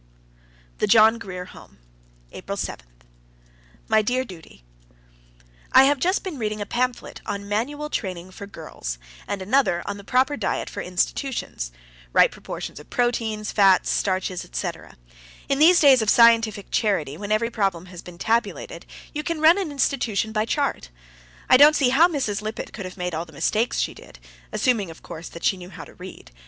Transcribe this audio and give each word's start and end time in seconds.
THE 0.79 0.87
JOHN 0.87 1.19
GRIER 1.19 1.45
HOME, 1.45 1.77
April 2.31 2.57
7. 2.57 2.87
My 3.87 4.01
dear 4.01 4.23
Judy: 4.25 4.63
I 5.73 5.83
have 5.83 5.99
just 5.99 6.23
been 6.23 6.39
reading 6.39 6.59
a 6.59 6.65
pamphlet 6.65 7.21
on 7.27 7.47
manual 7.47 7.87
training 7.91 8.31
for 8.31 8.47
girls, 8.47 8.97
and 9.27 9.43
another 9.43 9.83
on 9.85 9.97
the 9.97 10.03
proper 10.03 10.35
diet 10.35 10.71
for 10.71 10.81
institutions 10.81 11.71
right 12.13 12.31
proportions 12.31 12.79
of 12.79 12.89
proteins, 12.89 13.51
fats, 13.51 13.91
starches, 13.91 14.43
etc. 14.43 14.97
In 15.47 15.59
these 15.59 15.79
days 15.79 16.01
of 16.01 16.09
scientific 16.09 16.71
charity, 16.71 17.15
when 17.15 17.31
every 17.31 17.51
problem 17.51 17.85
has 17.85 18.01
been 18.01 18.17
tabulated, 18.17 18.87
you 19.13 19.21
can 19.21 19.39
run 19.39 19.59
an 19.59 19.71
institution 19.71 20.31
by 20.31 20.45
chart. 20.45 20.89
I 21.47 21.57
don't 21.57 21.75
see 21.75 21.89
how 21.89 22.07
Mrs. 22.07 22.41
Lippett 22.41 22.73
could 22.73 22.85
have 22.85 22.97
made 22.97 23.13
all 23.13 23.25
the 23.25 23.33
mistakes 23.33 23.77
she 23.79 23.93
did, 23.93 24.17
assuming, 24.51 24.89
of 24.89 25.03
course, 25.03 25.29
that 25.29 25.43
she 25.43 25.57
knew 25.57 25.69
how 25.69 25.85
to 25.85 25.93
read. 25.93 26.31